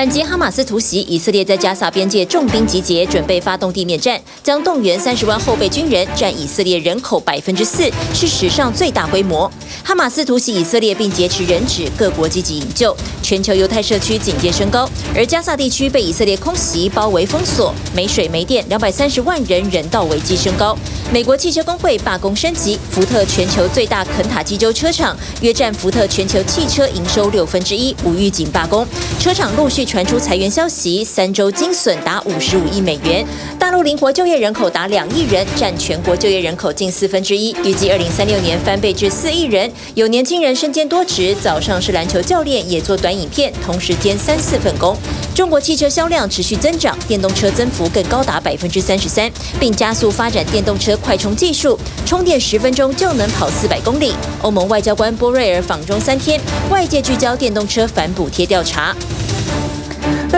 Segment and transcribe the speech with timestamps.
[0.00, 7.82] 反击哈马斯突袭，以色列在加萨边界重兵集结，准备发动地面战，将动员三十万后备军人，占以色列人口百分之四，
[8.14, 9.52] 是史上最大规模。
[9.84, 20.74] 哈马斯突袭以色列并劫持人质，各国积极营救，全球犹太社区警戒升高，而加萨地区被以色列空袭包围封锁，没水没电，两百三十万人人道危机升高。
[21.12, 28.86] 美国汽车工会罢工升级，福特全球最大肯塔基州车厂约占福特全球汽车营收六分之一，无预警罢工，
[29.18, 33.26] 车厂陆续传出裁员消息，三周惊损达五十五亿美元。
[33.58, 39.68] 大陆灵活就业人口达两亿人，占全国就业人口近四分之一，预计二零三六年翻倍至四亿人。
[39.96, 44.96] 有年轻人身兼多职，早上是篮球教练，也做短影片，同时兼三四份工。
[45.34, 49.28] 中国汽车销量持续增长，电动车增幅更高达百分之三十三，
[49.58, 54.14] 并加速发展电动车快充技术，充电十分钟就能跑四百公里。
[54.42, 58.94] 欧盟外交官波瑞尔访中三天，外界聚焦电动车反补贴调查。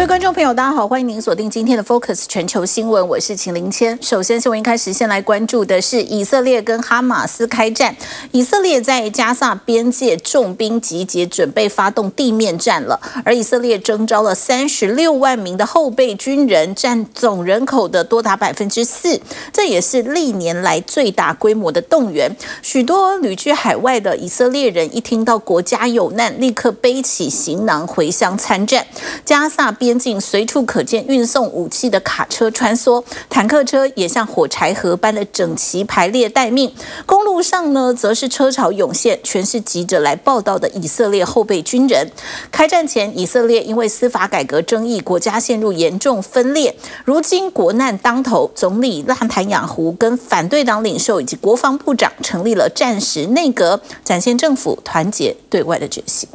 [0.03, 3.97] 各位观众朋友，大家好，欢迎您锁定今天的 Focus 全球新闻，我是秦林谦。
[4.03, 7.95] 首先，新闻一开始先来关注的是以色列跟哈马斯开战。
[8.33, 13.01] 以色列在加萨边界重兵集结，准备发动地面战了。
[13.25, 19.21] 而以色列征召了三十六万名的后备军人，占总人口的多达百分之四，
[19.53, 22.37] 这也是历年来最大规模的动员。
[22.61, 28.85] 许多旅居海外的以色列人一听到国家有难，立刻背起行囊回乡参战。
[29.25, 29.71] 加萨。
[29.83, 36.73] 边境随处可见运送武器的卡车穿梭，坦克车也像火柴盒般的整齐排列待命。
[37.07, 42.11] 公路上呢，则是车潮涌现，全是急着来报道的以色列后备军人。
[42.51, 46.75] 开战前，以色列因为司法改革争议，国家陷入严重分裂。
[47.05, 56.29] 如今国难当头，总理纳坦雅胡跟反对党领袖以及国防部长成立了战时内阁，展现政府团结对外的决心。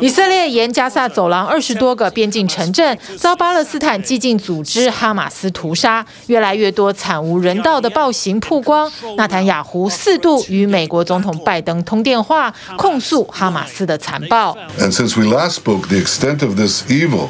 [0.00, 8.90] 以色列沿加萨走廊二十多个边境城镇遭巴勒斯坦激进组织哈马斯屠杀，越来越多惨无人道的暴行曝光。
[9.16, 14.54] 纳坦雅胡四度与美国总统拜登通电话，控诉哈马斯的残暴。
[14.78, 17.28] And since we last spoke, the extent of this evil,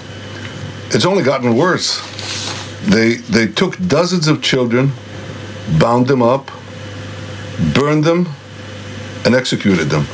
[0.91, 1.99] it's only gotten worse.
[2.91, 4.93] They they took dozens of children,
[5.79, 6.51] bound them up,
[7.75, 8.27] burned them,
[9.25, 10.07] and executed them.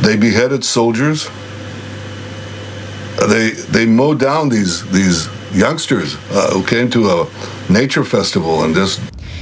[0.00, 1.28] They beheaded soldiers.
[3.17, 6.15] They they mowed down these these youngsters
[6.51, 7.27] who came to a
[7.69, 8.99] nature festival and this.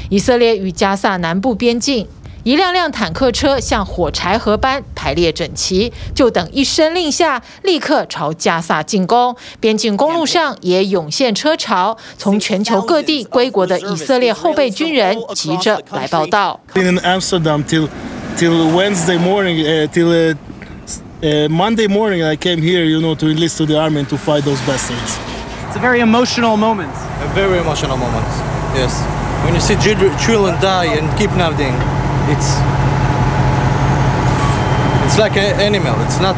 [0.10, 2.08] 以色列与加萨南部边境，
[2.44, 9.36] 一辆辆坦克车像火柴盒般排列整齐，就等一声令下，立刻朝加萨进攻。
[9.60, 16.60] 边境公路上也涌现车潮，从全球各地归国的以色列后备军人急着来报到。
[16.76, 17.90] In Amsterdam till
[18.38, 20.36] till Wednesday morning, uh, till
[21.24, 24.18] uh, Monday morning, I came here, you know, to enlist to the army and to
[24.18, 25.18] fight those bastards.
[25.68, 26.92] It's a very emotional moment.
[27.22, 28.26] A very emotional moment.
[28.76, 28.94] Yes.
[29.46, 31.74] When you see children die and keep nothing,
[32.32, 32.60] it's
[35.06, 35.96] it's like an animal.
[36.02, 36.36] It's not.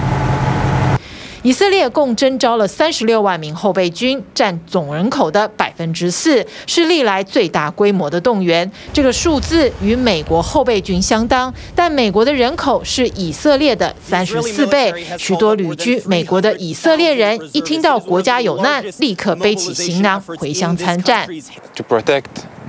[1.46, 8.70] 以色列共征召了三十六万名后备军，占总人口的百分之四，是历来最大规模的动员。
[8.92, 14.92] 这个数字与美国后备军相当，但美国的人口是以色列的三十四倍。
[15.20, 21.28] 许多旅居美国的以色列人一听到国家有难，立刻背起行囊回乡参战。
[21.76, 22.24] To protect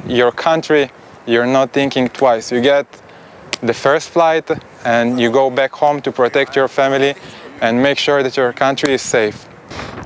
[0.07, 0.91] your country,
[1.25, 2.55] you're not thinking twice.
[2.55, 2.85] You get
[3.63, 4.45] the first flight,
[4.85, 7.15] and you go back home to protect your family.
[7.61, 9.35] And make sure that your country is safe.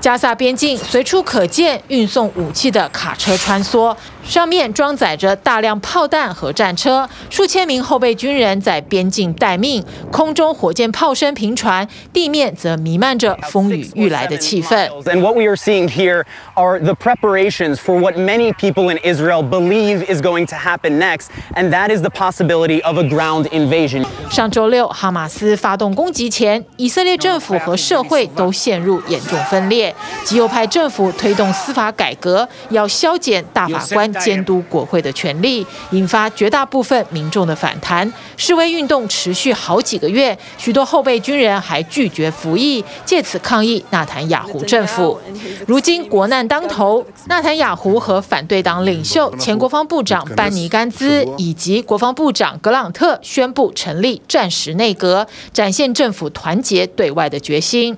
[0.00, 3.94] 加萨边境随处可见运送武器的卡车穿梭。
[4.24, 9.84] 上面装载着大量炮弹和战车，数千名后备军人在边境待命。
[10.12, 14.88] 空中火箭炮声频传，地面则弥漫着风雨欲来的气氛。
[15.04, 16.24] And what we are seeing here
[16.54, 21.26] are the preparations for what many people in Israel believe is going to happen next,
[21.54, 24.04] and that is the possibility of a ground invasion.
[24.30, 29.94] 上周六，哈马斯发动攻击前，以色列政府和社会都陷入严重分裂。
[30.24, 34.09] 极右派政府推动司法改革，要削减大法官。
[34.14, 38.12] 监督国会的权力，引发绝大部分民众的反弹。
[38.36, 45.20] 示威运动持续好几个月，许多后备军人还拒绝服役，借此抗议纳坦雅胡政府。
[45.66, 57.96] 如今国难当头，纳坦雅胡和反对党领袖前国防部长班尼甘兹以及国防部长格朗特宣布成立战时内阁，展现政府团结对外的决心。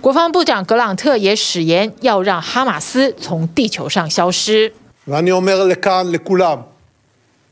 [0.00, 4.72] 国防部长格朗特也誓言要让哈马斯从地球上消失。
[5.08, 6.58] ואני אומר לכאן, לכולם,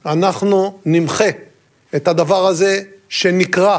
[0.07, 1.25] אנחנו נמחה
[1.97, 3.79] את הדבר הזה שנקרא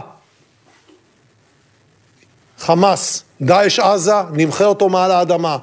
[2.59, 5.57] חמאס, דאעש עזה, נמחה אותו מעל האדמה.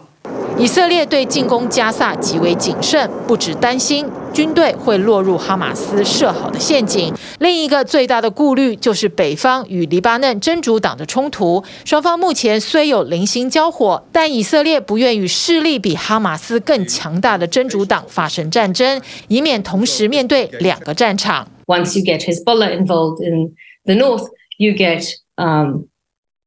[0.58, 11.62] 以色列对进攻加萨极为谨慎，不只担心军队会落入哈马斯设好的陷阱，另一个最大的顾虑就是北方与黎巴嫩真主党的冲突。
[11.84, 21.48] 双方目前虽有零星交火，但以色列不愿与势力比哈马斯更强大的真主党发生战争，以免同时面对两个战场。
[21.68, 23.54] Once you get Hezbollah involved in
[23.84, 25.04] the north, you get
[25.36, 25.88] um.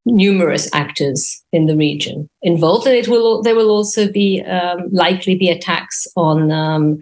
[0.07, 5.35] numerous actors in the region involved, and it will there will also be um, likely
[5.35, 6.97] be attacks on um,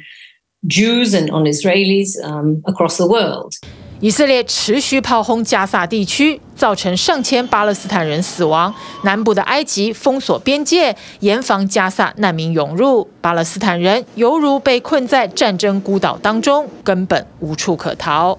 [0.67, 3.53] Jews and on Israelis um, across the world.
[4.01, 8.73] 以色列持续炮轰加萨地区，造成上千巴勒斯坦人死亡。
[9.03, 13.07] 南部的埃及封锁边界，严防加萨难民涌入。
[13.21, 18.37] 巴勒斯坦人犹如被困在战争孤岛当中，根本无处可逃。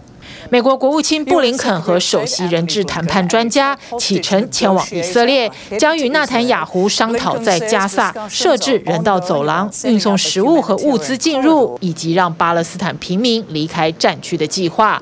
[0.49, 15.01] 美国国务卿布林肯和首席人质谈判专家启程前往以色列，将与纳坦雅胡商讨在加萨设置人道走廊、运送食物和物资进入，以及让巴勒斯坦平民离开战区的计划。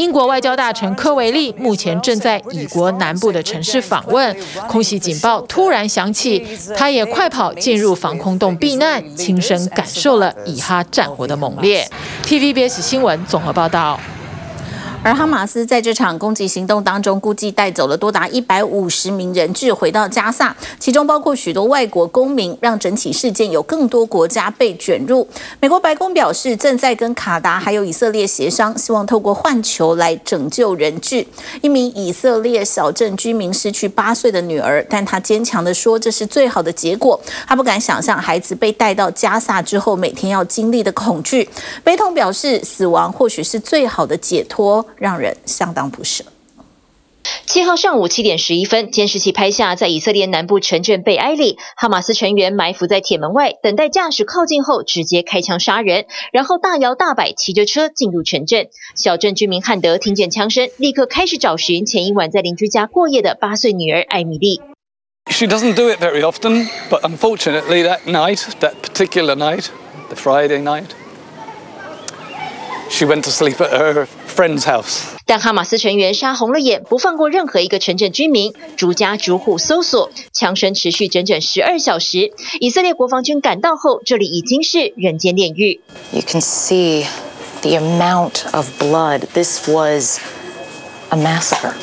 [0.00, 4.34] 英国外交大臣科维利目前正在以国南部的城市访问，
[4.66, 6.42] 空袭警报突然响起，
[6.74, 11.86] 他也快跑进入防空洞避难，亲身感受了以哈战火的猛烈。
[12.24, 14.00] TVBS 新闻综合报道。
[15.02, 25.26] 而哈马斯在这场攻击行动当中，估计带走了多达一百五十名人质回到加萨，其中包括许多外国公民，让整起事件有更多国家被卷入。
[25.58, 31.26] 美国白宫表示，正在跟卡达还有以色列协商，希望透过换球来拯救人质。
[31.62, 37.18] 一名以色列小镇居民失去八岁的女儿，但他坚强地说，这是最好的结果。
[37.46, 41.48] 他不敢想象孩子被带到加萨之后每天要经历的恐惧。
[41.82, 44.84] 悲痛表示，死亡或许是最好的解脱。
[44.96, 46.24] 让人相当不舍。
[47.46, 58.68] 七号上午七点十一分，监视器拍下在以色列南部城镇贝埃里，哈马斯成员埋伏在铁门外，等待驾驶靠近后直接开枪杀人，然后大摇大摆骑着车进入城镇。
[58.94, 64.60] 小镇居民汉德听见枪声，立刻开始找寻前一晚在邻居家过夜的八岁女儿艾米丽。
[65.28, 69.66] She doesn't do it very often, but unfortunately that night, that particular night,
[70.08, 70.86] the Friday night,
[72.89, 75.01] she went to sleep at her friend's house.
[75.25, 82.31] 但哈马斯成员杀红了眼，不放过任何一个城镇居民，逐家逐户搜索，枪声持续整整十二小时。
[82.59, 85.81] 以色列国防军赶到后，这里已经是人间炼狱。
[86.11, 87.05] You can see
[87.61, 89.21] the amount of blood.
[89.33, 90.19] This was
[91.09, 91.73] a massacre.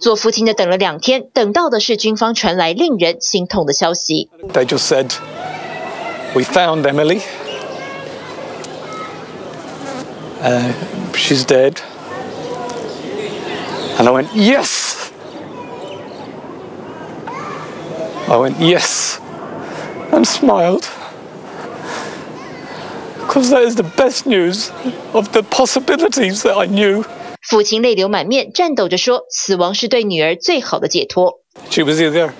[0.00, 4.28] 做父亲的等了两天，等到的是军方传来令人心痛的消息。
[4.52, 5.10] They just said,
[6.34, 7.20] "We found Emily.
[10.42, 10.72] Uh,
[11.14, 11.80] she's dead."
[13.98, 15.12] And I went, yes!
[18.28, 19.20] I went, yes!
[20.12, 20.88] And smiled.
[23.20, 24.70] Because that is the best news
[25.12, 27.04] of the possibilities that I knew.
[27.42, 31.40] 父亲泪流满面，颤抖着说：“死亡是对女儿最好的解脱。”
[31.70, 32.32] She was either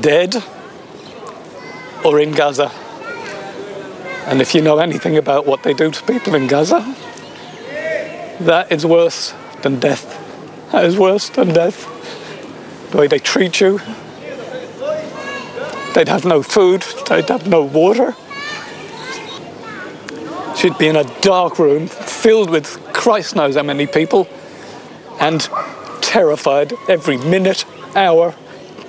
[0.00, 0.40] dead
[2.02, 2.70] or in Gaza.
[4.28, 6.82] And if you know anything about what they do to people in Gaza,
[8.45, 10.19] that is worse than death.
[10.71, 11.89] That is worse than death.
[12.91, 13.79] The way they treat you.
[15.93, 18.15] They'd have no food, they'd have no water.
[20.55, 24.27] She'd be in a dark room filled with Christ knows how many people
[25.19, 25.41] and
[26.01, 28.33] terrified every minute, hour,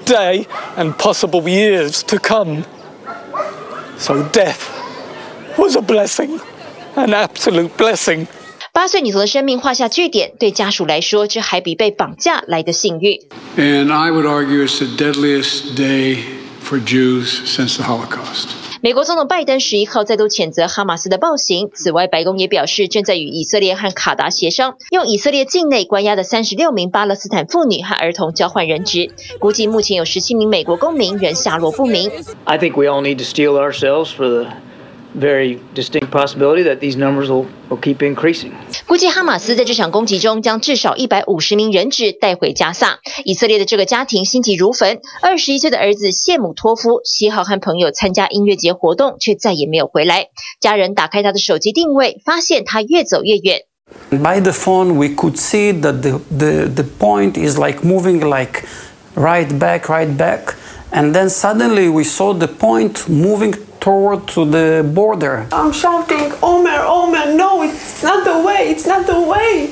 [0.04, 0.46] day,
[0.76, 2.64] and possible years to come.
[3.99, 4.70] So death
[5.58, 6.40] was a blessing,
[6.96, 8.28] an absolute blessing.
[8.76, 13.21] 八岁女童的生命画下句点，对家属来说，这还比被绑架来的幸运。
[13.57, 16.19] And I would argue it's the deadliest day
[16.61, 18.49] for Jews since the Holocaust.
[18.81, 21.71] 美国总统拜登十一号再度谴责哈马斯的暴行。
[21.73, 29.09] 此外，白宫也表示正在与以色列和卡达协商，用以色列境内关押的三十六名巴勒斯坦妇女和儿童交换人质。
[29.38, 32.11] 估计目前有十七名美国公民仍下落不明。
[32.43, 34.47] I think we all need to steel ourselves for the
[35.15, 38.51] very distinct possibility that these numbers will, will keep increasing.
[38.86, 43.00] 估计哈马斯在这场攻击中将至少一百五十名人质带回加萨。
[43.25, 50.27] 以色列的这个家庭心急如焚，二十一岁的儿子谢姆托夫七号和朋友参加音乐节活动，却再也没有回来。
[50.60, 53.62] 家人打开他的手机定位，发现他越走越远。
[54.12, 58.63] By the phone, we could see that the the the point is like moving like
[59.15, 60.53] right back, right back.
[60.91, 65.47] And then suddenly we saw the point moving toward to the border.
[65.53, 69.71] I'm shouting, Omer, Omer, no, it's not the way, it's not the way.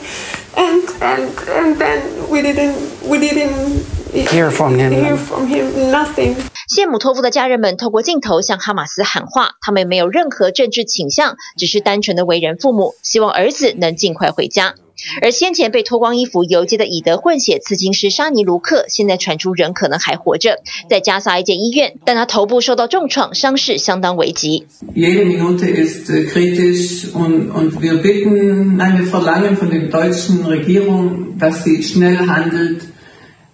[0.54, 2.76] And and and then we didn't
[3.09, 4.92] we didn't hear from him.
[4.92, 6.37] Hear from him nothing.
[6.69, 14.75] 谢姆托夫的家人们透过镜头向哈马斯喊话，他们没有任何政治倾向，只是单纯的为人父母，希望儿子能尽快回家。
[15.20, 20.58] 而先前被脱光衣服游街的以德混血刺青师沙尼卢克，现在传出人可能还活着，
[20.88, 24.66] 在加萨一间医院，但他头部受到重创，伤势相当危急。
[24.94, 31.64] Jede Minute ist kritisch und und wir bitten, nein, wir verlangen von der deutschen Regierung, dass
[31.64, 32.82] sie schnell handelt.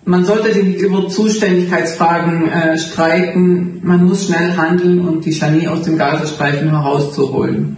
[0.05, 3.81] Man sollte nicht über Zuständigkeitsfragen äh, streiten.
[3.83, 7.78] Man muss schnell handeln und die Shani aus dem Gazastreifen herauszuholen.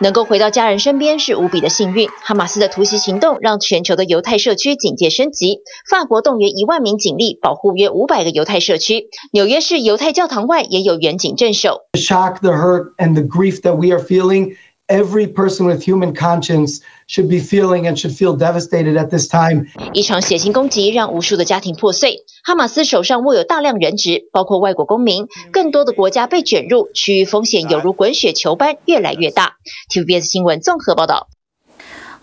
[0.00, 2.08] 能够回到家人身边是无比的幸运。
[2.22, 5.58] 哈马斯的突袭行动让全球的犹太社区警戒升级。
[5.90, 9.08] 法国动员一万名警力保护约五百个犹太社区。
[9.32, 11.82] 纽约市犹太教堂外也有远警镇守。
[11.94, 14.56] Shock, the hurt, and the grief that we are feeling,
[14.88, 19.66] every person with human conscience should be feeling and should feel devastated at this time.
[19.92, 22.24] 一场血腥攻击让无数的家庭破碎。
[22.44, 29.56] 哈马斯手上握有大量人质，包括外国公民，更多的国家被卷入，区域风险犹如滚雪球般越来越大。
[29.92, 31.28] TVBS 新闻综合报道。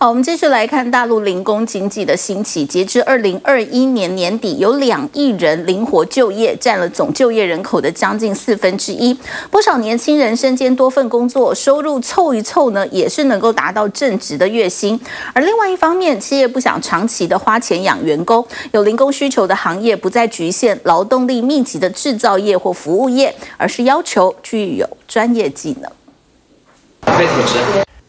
[0.02, 2.66] 好，我们继续来看大陆零工经济的兴起。
[2.66, 9.16] 截至二零二一年年底，有两亿人灵活就业，占了总就业人口的将近四分之一。
[9.52, 15.00] 不少年轻人身兼多份工作，收入凑一凑呢，也是能够达到正职的月薪。
[15.34, 25.92] 而另外一方面，企业不想长期的花钱养员工，有零工需求的行业不再局限劳动力密集的制造业或服务业，而是要求具有专业技能。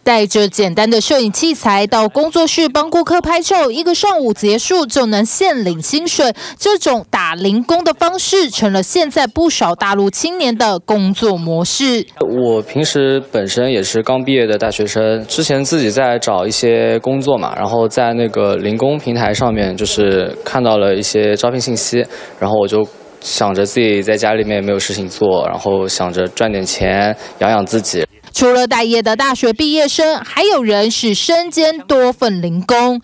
[0.04, 6.32] 带着简单的摄影器材到工作室帮顾客拍照，一个上午结束就能现领薪水。
[6.59, 12.06] 这种打零工的方式成了现在不少大陆青年的工作模式。
[12.21, 22.04] 我平时本身也是刚毕业的大学生，之前自己在找一些工作嘛，然后在那个零工平台上面就是看到了一些招聘信息，
[22.40, 22.87] 然后我就
[23.21, 28.04] 想着自己在家里面也没有事情做，然后想着赚点钱养养自己。
[28.33, 33.01] 除了待业的大学毕业生，还有人是身兼多份零工。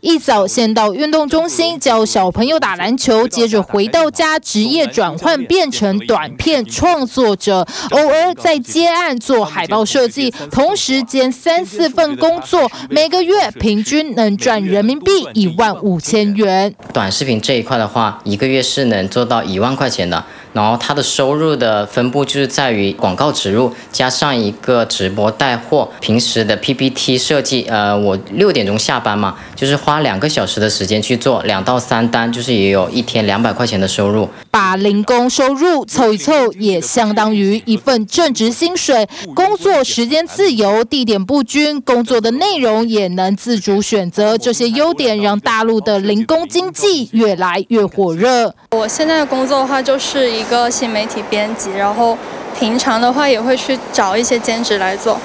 [0.00, 16.74] 一早先到运动中心教小朋友打篮球，接着回到家职业转换变成短片创作者，偶尔在接案做海报设计，同时兼三四份工作，每个月平均能赚人民币一万五千元。
[16.92, 20.24] 短视频这一块的话，一个月是能做到一万块钱的。
[20.52, 34.28] 然后它的收入的分布就是在于广告植入加上一个直播带货，平时的 PPT 设计，呃，我六点钟下班嘛，就是花两个小时的时间去做两到三单，就是也有一天两百块钱的收入。
[34.50, 39.08] 把零工收入凑一凑，也相当于一份正职薪水。
[39.34, 44.36] 工作时间自由，地点不均，工作的内容也能自主选择。
[44.36, 48.54] 这些优点让大陆的零工经济越来越火热。
[48.72, 52.18] 我现在的工作的话，就是一一个新媒体编辑，然后
[52.58, 55.16] 平常的话也会去找一些兼职来做，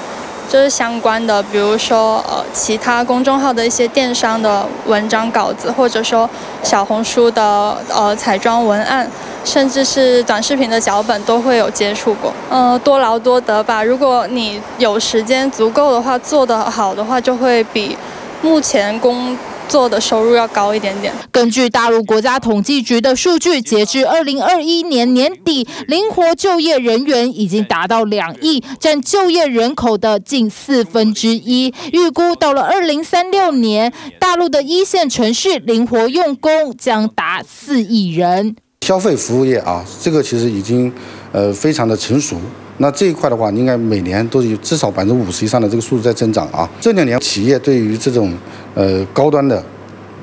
[0.48, 6.30] 就是相关的，比如说呃其他公众号的一些电商的文章稿子，或者说
[6.62, 9.10] 小红书的呃彩妆文案，
[9.44, 12.32] 甚至是短视频的脚本都会有接触过。
[12.48, 17.98] 呃，多劳多得吧，如果你有时间足够的话，做得好的话，就会比
[18.40, 19.36] 目前工。
[19.68, 21.12] 做的收入要高一点点。
[21.30, 31.72] 根据大陆国家统计局的数据，截至二零二一年年底，灵活就业人员已经达到两亿，占就业人口的近四分之一。
[31.92, 38.56] 预估到了二零三六年，大陆的一线城市灵活用工将达四亿人。
[38.80, 40.90] 消费服务业啊，这个其实已经
[41.30, 42.36] 呃非常的成熟。
[42.78, 46.68] 那这一块的话，应该每年都有至少百分之五十以上的这个数字在增长啊。
[46.80, 48.32] 这两年企业对于这种
[48.74, 49.62] 呃高端的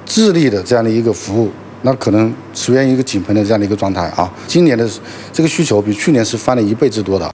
[0.06, 4.32] 智力的这样的一个服务，那可能处于一个井喷的这样的一个状态啊。
[4.48, 4.90] 今年的
[5.34, 7.30] 这个需求比去年是翻了一倍之多的。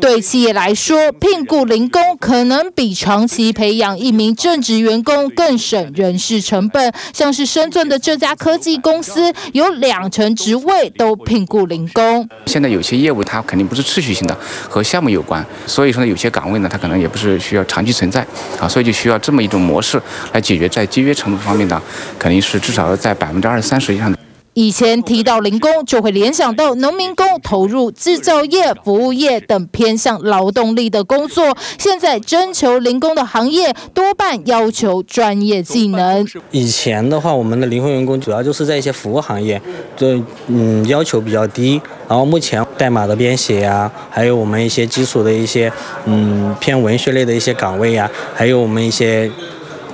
[0.00, 6.92] 对企业来说，聘雇零工可能比长期培养一名正职员工更省人事成本。
[7.12, 12.28] 像是深圳的这家科技公司，有两成职位都聘雇零工。
[12.46, 14.36] 现在有些业务它肯定不是持续性的，
[14.68, 18.26] 和项目有关，所以说呢，有些岗位呢，它可能也不是需要长期存在
[18.60, 20.00] 啊，所以就需要这么一种模式
[20.32, 21.80] 来解决，在节约成本方面呢，
[22.18, 24.18] 肯定是至少要在百分之二三十以上的。
[24.54, 31.56] 以前提到零工，就会联想到农民工投入制造业、服务业等偏向劳动力的工作。
[31.78, 36.26] 现在征求零工的行业，多半要求专业技能。
[36.50, 39.58] 以前的话，我们的灵活员工主要就是在一些服务行业，
[39.96, 41.80] 就嗯要求比较低。
[42.06, 45.72] 然后目前代码的编写呀，还有我们一些基础的一些
[46.04, 49.30] 嗯偏文学类的一些岗位呀，还有我们一些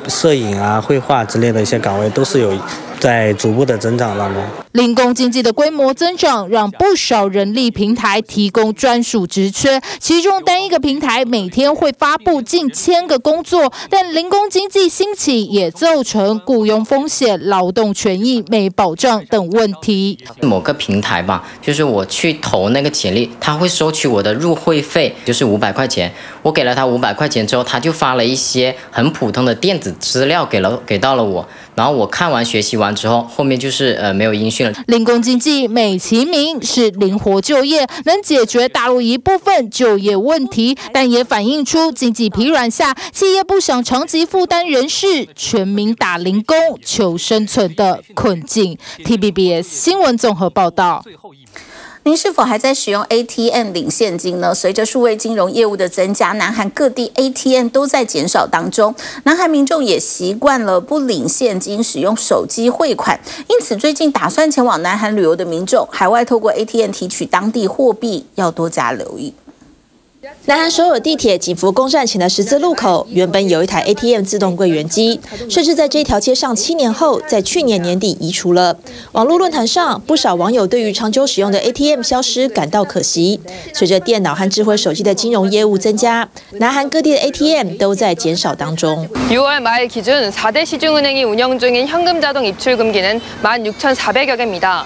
[0.08, 2.52] 摄影啊、绘画之类的一些岗位，都是有。
[3.00, 13.72] 在逐步的增长当中，零工经济的规模增长，让不少人力平台提供专属职缺，其中单一个平台每天会发布近千个工作。
[13.88, 20.18] 但零工经济兴起，也造成雇佣风险、劳动权益没保障等问题。
[20.42, 26.12] 某个平台吧，就是我去投那个简历，他会收取我的入会费，就是五百块钱。
[26.42, 31.46] 我给了他五百块钱之后，他就发了一些很普通的电子资料给了给到了我。
[31.78, 34.76] 然后我看完学习完之后，后面就是呃没有音讯了。
[34.88, 48.76] 零工经济美其名是灵活就业，能解决大陆一部分就业问题，但也反映出经济疲软下，企业不想长期负担人事，全民打零工求生存的困境。
[49.04, 51.04] T B B S 新闻综合报道。
[52.08, 54.54] 您是否还在使用 ATM 领现金呢？
[54.54, 58.94] 随着数位金融业务的增加，南韩各地 ATM 都在减少当中。
[59.24, 63.20] 南韩民众也习惯了不领现金，使用手机汇款。
[63.48, 69.34] 因此，最近打算前往南韩旅游的民众，海外透过 ATM 提取当地货币，要多加留意。
[70.45, 78.77] 南韩首尔地铁景福宫站前的十字路口，原本有一台 ATM 自动柜员机，设置在这条街上七年后，在去年年底移除了。
[79.11, 83.41] 网络论坛上，不少网友对于长久使用的 ATM 消失感到可惜。
[83.73, 89.07] 随着电脑和智慧手机的金融业务增加，南韩各地的 ATM 都在减少当中。
[89.29, 94.85] 6월 말 기준 4대 시중은행이 운영 중인 현금 자동 입출 금기는 16,400여 개입니다.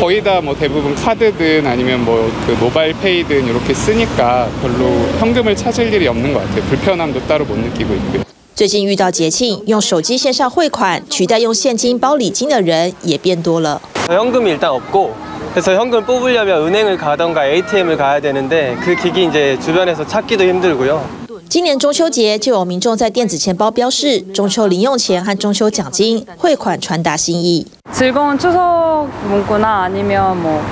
[0.00, 5.92] 거의 다 뭐 대부분 카드든 아니면 뭐 그 모바일 페이든 이렇게 쓰니까 별로 현금을 찾을
[5.92, 6.62] 일이 없는 것 같아요.
[6.64, 8.22] 불편함도 따로 못 느끼고 있고요.
[8.54, 13.80] 最近遇到节庆，用手机线上汇款取代用现金包礼金的人也变多了。
[14.08, 15.14] 현금이 일단 없고
[15.52, 21.22] 그래서 현금을 뽑으려면 은행을 가던가 ATM을 가야 되는데 그 기기 이제 주변에서 찾기도 힘들고요.
[21.48, 27.66] 今年中秋节就有民众在电子钱包标示中秋零用钱和中秋奖金汇款，传达心意。
[27.92, 30.62] 즐거운 추석 문구나 아니면 뭐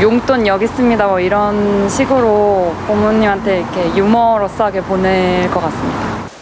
[0.00, 6.25] 용돈 여기 있습니다 뭐 이런 식으로 부모님한테 이렇게 유머러스하게 보낼 것 같습니다.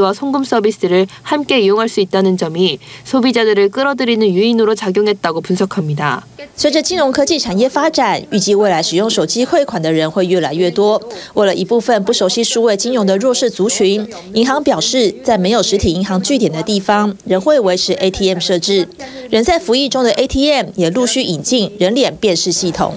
[0.00, 6.24] 와 송금 서비스를 함께 이용할 수 있다는 점이 소비자들을 끌어들이는 유인으로 작용했다고 분석합니다.
[6.56, 11.00] 随着金融科技产业发展，预计未来使用手机汇款的人会越来越多。
[11.34, 18.88] 为了一部分不熟悉数位金融的弱势族群，银行表示，在没有实体银行据点的地方，仍会维持 ATM 设置。
[19.30, 22.94] 仍在服役中的 ATM 也陆续引进人脸辨识系统。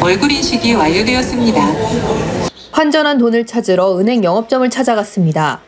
[0.00, 2.33] 얼굴 인식이 완료되었습니다.
[2.75, 5.61] 환전한 돈을 찾으러 은행 영업점을 찾아갔습니다.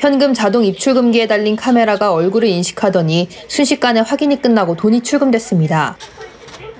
[0.00, 5.96] 현금 자동 입출 금기에 달린 카메라가 얼굴을 인식하더니 순식간에 확인이 끝나고 돈이 출금됐습니다.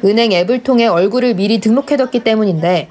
[0.04, 2.88] 은행 앱을 통해 얼굴을 미리 등록해뒀기 때문인데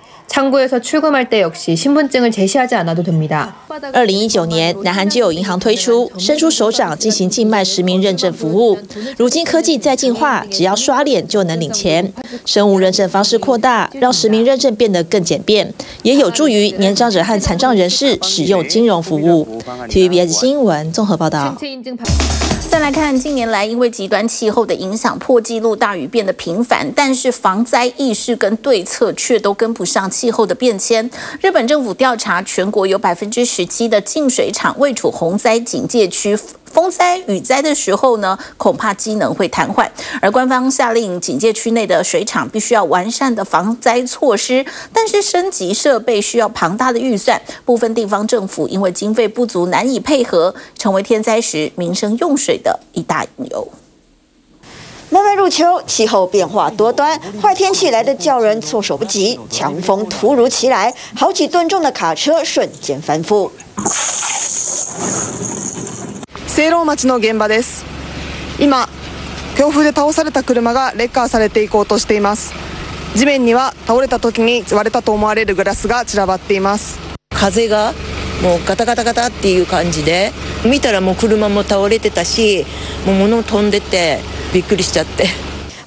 [3.94, 8.78] 二零一九年南韩就有银行推出伸出手掌进行静脉实名认证服务。
[9.18, 12.12] 如今科技在进化只要刷脸就能领钱。
[12.46, 15.72] 生物认证方式扩大让实名认证变得更简便。
[16.02, 19.62] 也有助于年长者和残障人士使用金融服务。
[19.88, 21.56] Tvbs 新闻综合报道。
[22.74, 31.08] 再来看，近年来因为极端气候的影响，破纪录大雨变得频繁，但是防灾意识跟对策却都跟不上气候的变迁。
[31.40, 36.36] 日本政府调查，全国有百分之十七的净水厂位处洪灾警戒区。
[36.74, 39.88] 风灾、雨灾的时候呢，恐怕机能会瘫痪。
[40.20, 53.68] 而官方下令警戒区内的水厂必须要完善的防灾措施，但是升级设备需要庞大的预算，部分地方政府因为经费不足难以配合，成为天灾时民生用水的一大隐忧。
[55.12, 63.52] 慢慢入秋，气候变化多端，坏天气来得叫人措手不及，强风突如其来，好几吨重的卡车瞬间翻覆。
[66.56, 67.84] 圣笼町の現場です。
[68.60, 68.88] 今、
[69.58, 72.54] 強風で倒された車がレッカーされていこうとしています。
[73.16, 77.00] 地面には倒れた時に割れたと思われるグラスが散らばっています。
[77.32, 77.96] 風が
[78.44, 80.32] もうガタガタガタっていう感じで、
[80.64, 82.68] 見たらもう車も倒れてたし、
[83.08, 84.20] もう物飛んでて
[84.54, 85.30] びっくりしちゃって。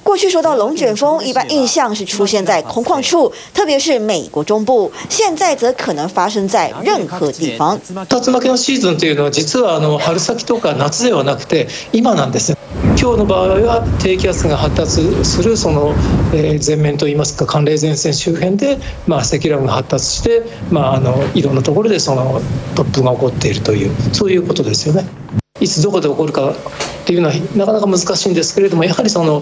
[0.06, 4.90] 过去说到龙卷风，一般印象是出现在空旷处，特别是美国中部。
[5.08, 7.80] 现在则可能发生在任何地方。
[8.08, 12.56] 竜巻のシーズンというのは実はあの春先とか夏ではなくて今なんです。
[13.00, 15.94] 今日の场合は低気圧が発达するその、
[16.32, 22.40] えー、前面といいますか寒冷前线周辺で、まあ、积乱云が発达して、まあ、あのいろんなところでその
[22.74, 25.04] 突风が起こっているというそういうことですよね。
[25.59, 26.55] いつどこで起こるかっ
[27.05, 29.41] ていうのはなかなか難しいんですけれどもやはりその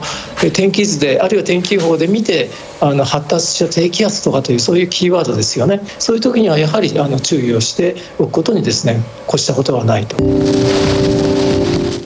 [0.53, 2.49] 天気図であるいは天気予報で見て
[2.79, 10.15] あの発達した低気圧とかというそういうキーワードですよねそういう時にはやはりあの注意をしておくことにですね越したことはないと。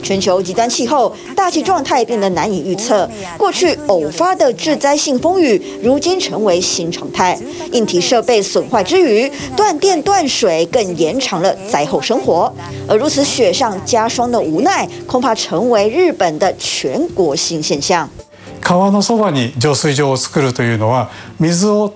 [0.09, 7.39] 全球极端气候大气状态变得难以预测，过去偶发的致灾性风雨，如今成为新常态。
[7.71, 12.53] 硬体设备损坏之余，断电断水更延长了灾后生活。
[12.87, 18.07] 而如此雪上加霜的无奈，恐怕成为日本的全国性现象。
[18.61, 21.09] 川のそばに浄水场を作るというのは
[21.39, 21.93] 水を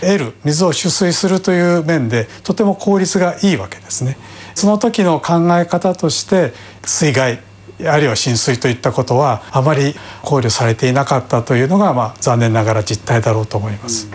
[0.00, 4.16] 得る水を取水するという面でとても効率がいいわけですね。
[4.54, 6.52] その时の考え方として
[6.84, 7.38] 水害
[7.86, 14.08] あるいは浸水といったことはあまり考虑されていなかったというのが、まあ、残念ながら実态だろうと思います。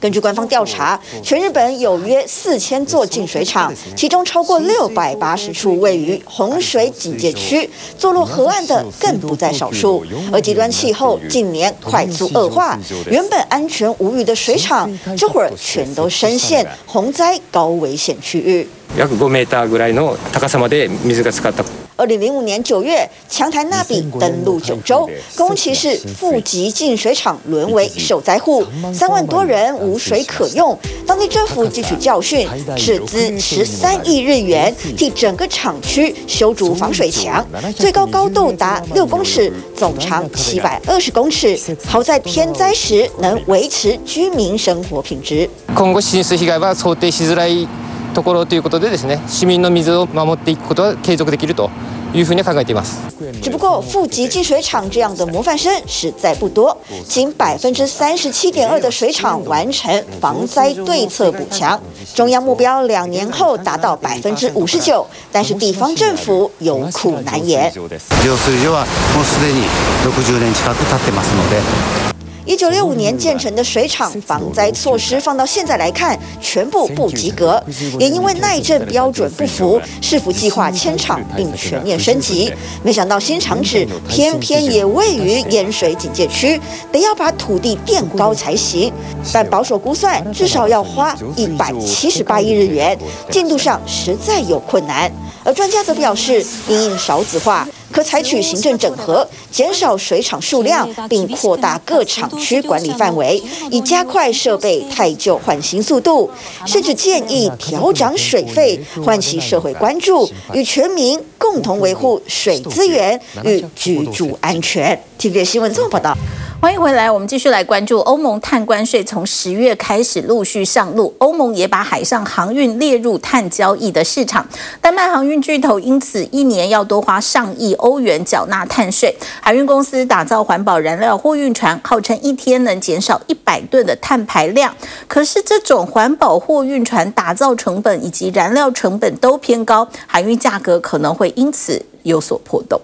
[0.00, 10.04] 根据官方调查，全日本有约四千座净水厂，其中超过六百八十处位于洪水警戒区，坐落河岸的更不在少数。
[10.32, 12.78] 而极端气候近年快速恶化，
[13.10, 18.68] 原本安全无虞的水厂，这会儿全都深陷洪灾高危险区域。
[18.96, 21.64] 约5メーターぐらいの高さまで水が浸かった。
[21.96, 30.78] 二零零五年九月，强台纳比登陆九州，宫崎市富集净水厂沦为受灾户，三万多人无水可用。
[31.06, 45.50] 当地政府汲取教训，斥资十三亿日元，替整个厂区修筑防水墙，最高高度达六公尺，总长七百二十公尺，好在天灾时能维持居民生活品质。
[45.74, 47.66] 今后浸水被害は想定しづらい
[48.14, 51.70] ところということでですね、市民の水を守っていくことは継続できると
[52.14, 52.98] いうふうに考えています。
[53.42, 56.76] 只不过富集净水厂这样的模范生实在不多，
[57.06, 61.80] 仅百分之三十七点二的水厂完成防灾对策补强，
[62.14, 67.70] 中央目标两年后达到百分之五十九，但是地方政府有苦难言。
[67.72, 69.66] 浄水所はもうすでに
[70.04, 72.11] 60年近く経ってますので。
[72.45, 77.63] 一九六五年建成的水厂防灾措施放到现在来看，全部不及格，
[77.97, 82.51] 也因为耐震标准不符，市府计划迁厂并全面升级，
[82.83, 86.59] 没想到新厂址偏偏也位于淹水警戒区，
[86.91, 88.91] 得要把土地垫高才行。
[89.31, 92.97] 但保守估算，至少要花一百七十八亿日元，
[93.31, 95.09] 进度上实在有困难。
[95.43, 106.29] 而专家则表示，因应少子化，可采取行政整合，减少水厂数量，并扩大各厂区管理范围，以加快设备汰旧换新速度。
[106.65, 114.97] 甚至建议调涨水费，唤起社会关注，与全民共同维护水资源与居住安全。
[115.19, 116.17] TVB 新闻综合报道。
[116.63, 124.47] 欢迎回来，我们继续来关注欧盟碳关税从十月开始陆续上路，欧盟也把海上航运列入碳交易的市场。
[124.79, 129.13] 丹麦航运巨头因此一年要多花上亿欧元缴纳碳税。
[129.41, 134.73] 海运公司打造环保燃料货运船，号称一天能减少一百吨的碳排量。
[135.09, 142.79] 可是这种环保货运船打造成本以及燃料成本都偏高，海运价格可能会因此有所波动。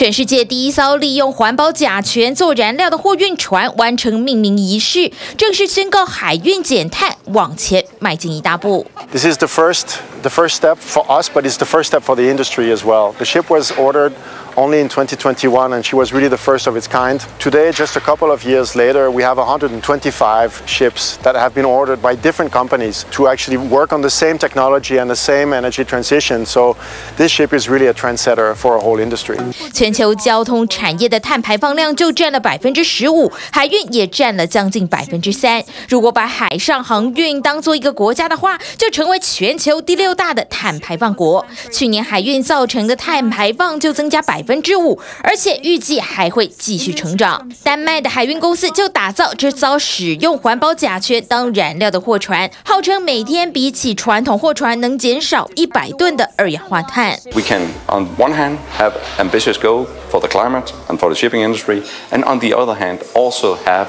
[0.00, 8.86] 全世界第一艘利用环保甲醛做燃料的货运船完成命名仪式，正式宣告海运减碳往前迈进一大步。
[9.12, 12.22] This is the first, the first step for us, but it's the first step for the
[12.22, 13.12] industry as well.
[13.18, 14.12] The ship was ordered
[14.57, 17.19] only in 2021, and she was really the first of its kind.
[17.39, 22.01] Today, just a couple of years later, we have 125 ships that have been ordered
[22.01, 26.45] by different companies to actually work on the same technology and the same energy transition.
[26.45, 26.77] So
[27.17, 29.37] this ship is really a trendsetter for a whole industry.
[29.73, 35.61] 全球交通产业的碳排放量就占了百分之十五，海运也占了将近百分之三。
[35.89, 41.45] 如果把海上航运当做一个国家的话，就成为全球第六大的碳排放国。
[41.73, 44.38] 去年海运造成的碳排放就增加百。
[44.39, 47.47] 百分之五，而且预计还会继续成长。
[47.63, 57.19] 丹麦的海运公司就打造这艘使用环保甲醛当燃料的货船，号称每天比起传统货船能减少一百吨的二氧化碳。
[57.33, 61.83] We can on one hand have ambitious goal for the climate and for the shipping industry,
[62.11, 63.87] and on the other hand also have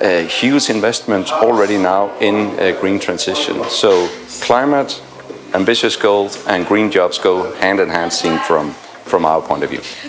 [0.00, 3.56] a huge investment already now in a green transition.
[3.70, 4.08] So
[4.42, 5.00] climate,
[5.54, 8.74] ambitious goals, and green jobs go hand in hand, seen from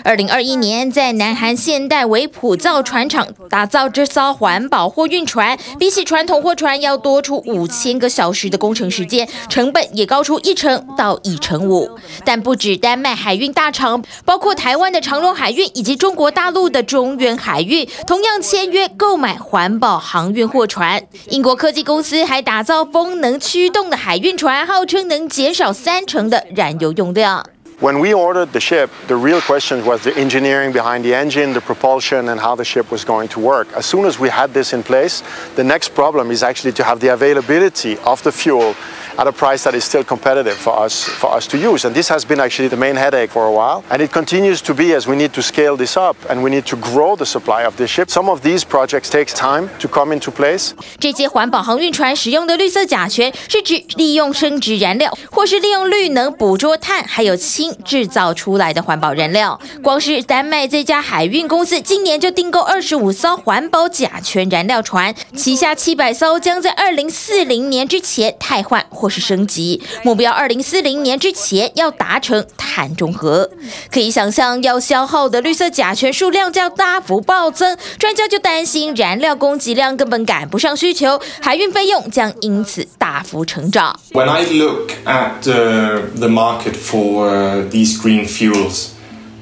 [0.03, 11.89] 二零二一年，在南韩现代维普造船厂打造这艘环保货运船，比起传统货船要多出五千个小时的工程时间，成本也高出一成到一成五。
[12.23, 21.03] 但不止丹麦海运大厂，包括台湾的长荣海运以及中国大陆的中远海运，同样签约购买环保航运货船。
[21.29, 27.45] 英国科技公司还打造风能驱动的海运船，号称能减少三成的燃油用量。
[27.83, 32.29] When we ordered the ship, the real question was the engineering behind the engine, the propulsion,
[32.29, 33.67] and how the ship was going to work.
[33.73, 35.21] As soon as we had this in place,
[35.57, 38.73] the next problem is actually to have the availability of the fuel
[39.17, 41.85] at a price that is still competitive for us for us to use.
[41.85, 43.83] And this has been actually the main headache for a while.
[43.89, 46.65] And it continues to be as we need to scale this up and we need
[46.67, 48.09] to grow the supply of this ship.
[48.09, 50.71] Some of these projects takes time to come into place.
[50.99, 59.59] 这些环保航运船使用的绿色甲醛是指利用生殖燃料或是利用绿能捕捉碳还有氢制造出来的环保燃料。
[59.83, 68.83] 光是丹麦这家海运公司今年就订购二十五艘环保甲醛燃料船，旗下七百艘将在二零四零年之前汰换。
[69.03, 73.49] 或是升级目标，二零四零年之前要达成碳中和。
[73.91, 77.77] 可以想象，要消耗的绿色甲醛数量将大幅暴增。
[77.99, 83.99] 专家就担心，燃料供给量根本赶不上需求，海运费用将因此大幅成长。
[84.13, 88.91] When I look at the market for these green fuels,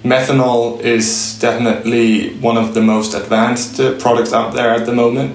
[0.03, 5.33] methanol is definitely one of the most advanced products out there at the moment,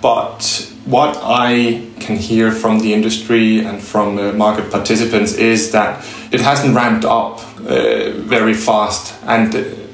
[0.00, 6.04] but what I can hear from the industry and from the market participants is that
[6.30, 9.52] it hasn't ramped up uh, very fast, and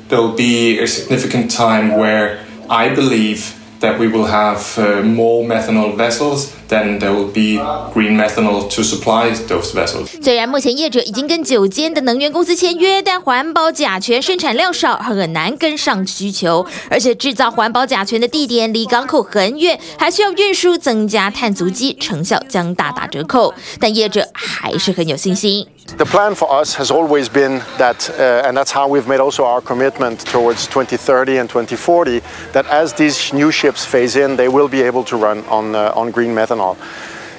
[0.09, 5.97] there'll be a significant time where I believe that we will have uh, more methanol
[5.97, 7.61] vessels then there will be
[7.93, 10.07] green methanol to supply those vessels.
[10.23, 16.67] 虽然目前业者已经跟九间的能源公司签约，但环保甲醛生产量少，很难跟上需求。
[16.89, 23.53] 而且制造环保甲醛的地点离港口很远，还需要运输，增加碳足迹，成效将大打折扣。
[23.79, 25.67] 但业者还是很有信心。
[25.87, 29.61] The plan for us has always been that, uh, and that's how we've made also our
[29.61, 32.21] commitment towards 2030 and 2040,
[32.53, 35.93] that as these new ships phase in, they will be able to run on, uh,
[35.95, 36.77] on green methanol.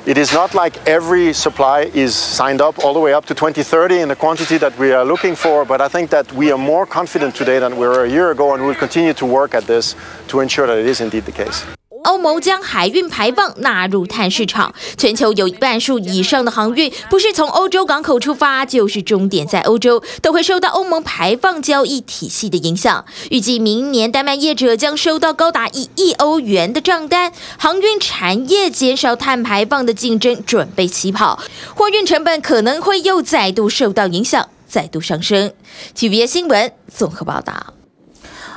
[0.05, 4.01] It is not like every supply is signed up all the way up to 2030
[4.01, 6.85] in the quantity that we are looking for, but I think that we are more
[6.85, 9.95] confident today than we were a year ago, and we'll continue to work at this
[10.27, 11.65] to ensure that it is indeed the case.
[12.03, 23.05] 欧盟将海运排放纳入碳市场，全球有一半数以上的航运不是从欧洲港口出发，就是终点在欧洲，都会受到欧盟排放交易体系的影响。
[23.29, 31.39] 预计明年丹麦业者将收到高达一亿欧元的账单，航运产业减少碳排放的竞争准备起跑，
[31.75, 35.53] 货运成本可能会又再度受到影响，再度上升。
[35.95, 37.73] TVB 新闻综合报道。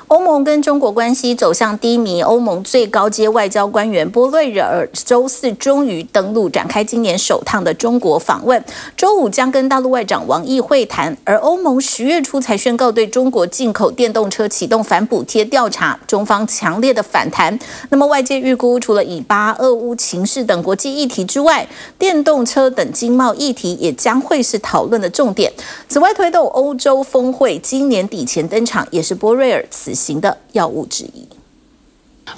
[0.09, 8.65] 欧盟跟中国关系走向低迷，欧盟最高阶外交官员波瑞尔周四终于登陆，展开今年首趟的中国访问。
[8.97, 11.17] 周五将跟大陆外长王毅会谈。
[11.25, 17.59] 而欧盟十月初才宣告对中国进口电动车启动反补贴调查，中方强烈的反弹。
[17.91, 21.67] 那么外界预估，除了以巴、俄乌情势等国际议题之外，
[21.99, 25.53] 电动车等经贸议题也将会是讨论的重点。
[25.89, 31.27] 此外，推动欧洲峰会今年底前登场，也是波瑞尔此行的药物之一。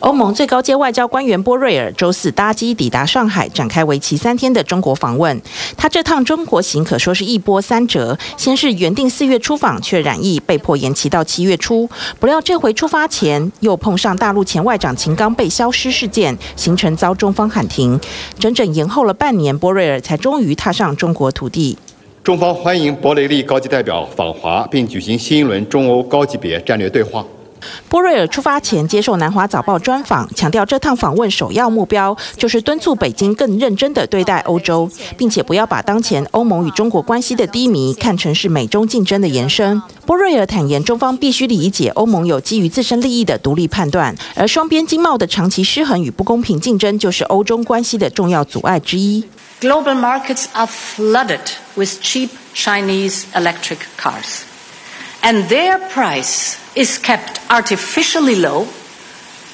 [0.00, 5.40] 欧盟最高阶外交官员波瑞尔周四搭机抵达上海，展开为期三天的中国访问。
[5.78, 11.88] 他这趟中国行可说是一波三折，先是原定四月出访，却染疫，被迫延期到七月初。
[12.20, 17.98] 不料这回出发前，又碰上大陆前外长秦刚被消失事件，行程遭中方喊停，
[18.38, 21.78] 整整延后了半年，波瑞尔才终于踏上中国土地。
[22.22, 27.24] 中方欢迎博雷利高级代表访华，并举行新一轮中欧高级别战略对话。
[27.88, 39.80] 波瑞尔出发前接受南华早报专访，强调这趟访问首要目标就是敦促北京更认真地对待欧洲，并且不要把当前欧盟与中国关系的低迷看成是美中竞争的延伸。
[40.06, 49.24] 波瑞尔坦言，中方必须理解欧盟有基于自身利益的独立判断，而双边经贸的长期失衡与不公平竞争就是欧中关系的重要阻碍之一。
[49.60, 51.40] Global markets are flooded
[51.74, 54.42] with cheap Chinese electric cars,
[55.20, 58.68] and their price is kept artificially low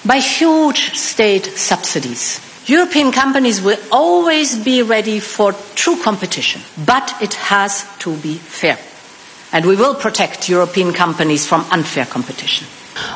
[0.05, 2.39] by huge state subsidies.
[2.67, 8.79] European companies will always be ready for true competition, but it has to be fair.
[9.53, 12.67] And we will protect European companies from unfair competition.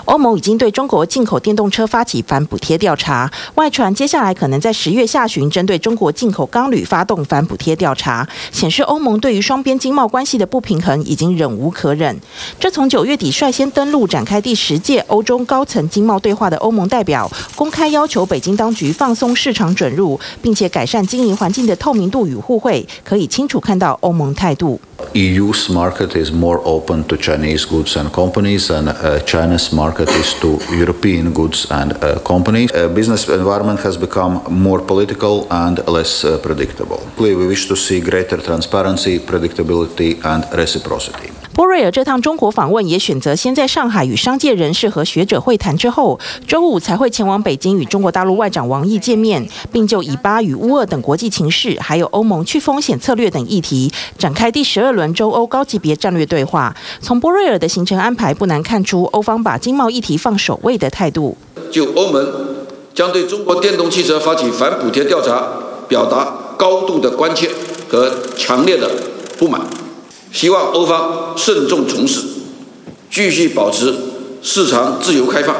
[0.04, 12.18] 欧盟已经对中国进口电动车发起反补贴调查，外传接下来可能在十月下旬针对中国进口钢铝发动反补贴调查，显示欧盟对于双边经贸关系的不平衡已经忍无可忍。
[12.58, 24.80] 这从九月底率先登陆展开第十届欧中高层经贸对话的欧盟代表，公开要求北京当局放松市场准入，并且改善经营环境的透明度与互惠，可以清楚看到欧盟态度。
[25.14, 29.18] EU's market is more open to Chinese goods and companies, and uh,
[29.72, 32.72] Market is to European goods and uh, companies.
[32.72, 37.00] Uh, business environment has become more political and less uh, predictable.
[37.18, 41.47] We wish to see greater transparency, predictability, and reciprocity.
[41.58, 46.16] 波瑞尔这趟中国访问也选择先在上海与商界人士和学者会谈之后，
[46.46, 56.72] 周五才会前往北京与中国大陆外长王毅见面，并就以巴与乌俄等国际情势，还有欧盟去风险策略等议题展开第十二轮中欧高级别战略对话。
[57.00, 61.36] 从波瑞尔的行程安排不难看出，欧方把经贸议题放首位的态度。
[61.72, 62.24] 就欧盟
[62.94, 65.44] 将对中国电动汽车发起反补贴调查，
[65.88, 67.50] 表达高度的关切
[67.88, 68.88] 和强烈的
[69.36, 69.60] 不满。
[70.30, 72.22] 希望欧方慎重从事，
[73.10, 73.94] 继续保持
[74.42, 75.56] 市场自由开放。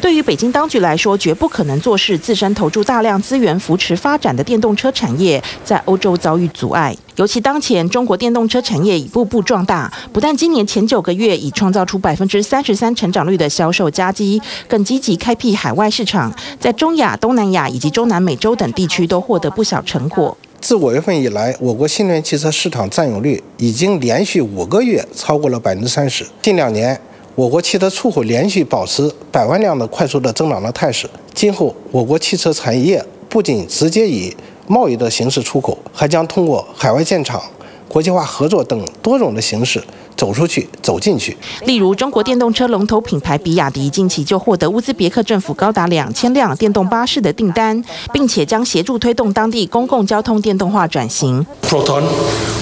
[0.00, 6.96] 对于北京当局来说，绝不可能坐视自身投注大量资源扶持发展的电动车产业在欧洲遭遇阻碍。
[7.16, 20.36] 尤其当前中国电动车产业已步步壮大，不但今年前九个月已创造出百分之三十三成长率的销售佳绩，更积极开辟海外市场，在中亚、东南亚以及中南美洲等地区都获得不小成果。
[20.60, 26.26] 自五月份以来，我国新能源汽车市场占有率已经连续五个月超过了百分之三十。
[26.42, 27.00] 近两年，
[27.36, 31.08] 我国汽车出口连续保持百万辆的快速的增长的态势。
[31.32, 37.40] 今后，我国汽车产业不仅直接以贸易的形式出口，还将通过海外建厂、
[37.86, 39.82] 国际化合作等多种的形式。
[40.18, 41.34] 走出去，走进去。
[41.64, 51.46] 例如，中国电动车龙头品牌比亚迪近期就获得乌兹别克政府高达两千辆电动巴士的订单，并且将协助推动当地公共交通电动化转型。
[51.62, 52.02] Proton,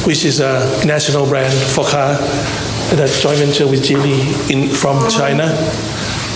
[0.04, 2.14] which is a national brand for car,
[2.94, 5.50] that joint venture with Geely in from China,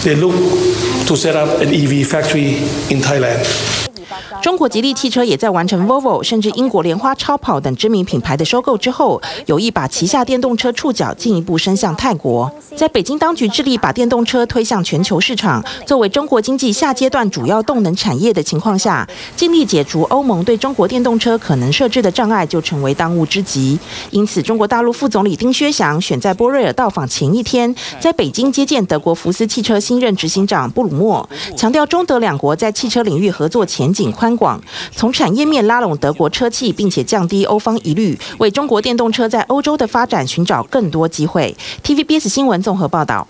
[0.03, 0.35] they look
[1.07, 3.45] to set up an EV factory in Thailand.
[4.43, 12.51] 中国吉利汽车也在完成 Volvo 甚至英国莲花超跑等知名品牌的收购之后，有意把旗下电动车触角进一步伸向泰国。
[12.77, 23.79] 在北京当局致力把电动车推向全球市场，作为中国经济下阶段主要动能产业的情况下，尽力解除欧盟对中国电动车可能设置的障碍，就成为当务之急。
[24.11, 34.59] 因此，中国大陆副总理丁薛祥选在波瑞尔到访前一天，在北京接见德国福斯汽车新任执行长布鲁默，强调中德两国在汽车领域合作前景景宽广，
[34.91, 41.55] 从产业面拉拢德国车企，并且降低欧方疑虑，为中国电动车在欧洲的发展寻找更多机会。
[41.85, 43.27] TVBS 新闻综合报道。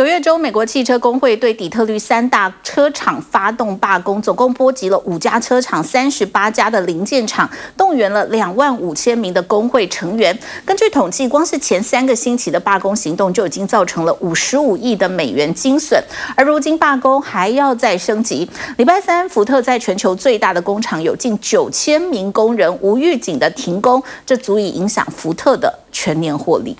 [0.00, 10.34] 九月中，美国汽车工会对底特律三大车厂发动罢工，总共波及了五家车厂、三十八家的零件厂，动员了两万五千名的工会成员。
[10.64, 16.02] 根据统计，光是前三个星期的罢工行动就已经造成了五十五亿的美元经损，
[16.34, 18.48] 而如今罢工还要再升级。
[18.78, 26.74] 礼拜三，福特在全球最大的工厂有近九千名工人无预警的停工，这足以影响福特的全年获利。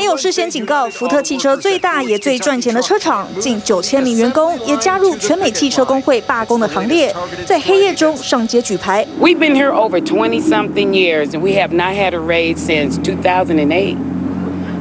[0.00, 9.06] 没有事先警告，福特汽车最大也最赚钱的车厂，近九千名员工也加入全美汽车工会罢工的行列，在黑夜中上街举牌。
[9.20, 13.16] We've been here over twenty something years, and we have not had a raid since two
[13.22, 13.98] thousand and eight,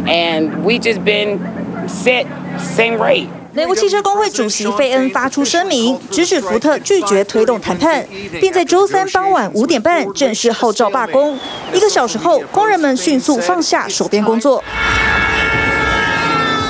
[0.06, 1.40] and we just been
[1.86, 2.26] set
[2.58, 3.28] same rate.
[3.60, 8.08] 美国汽车工会主席费恩发出声明，直指福特拒绝推动谈判，
[8.40, 11.38] 并在周三傍晚五点半正式号召罢工。
[11.74, 14.64] 一个小时后，工人们迅速放下手边工作。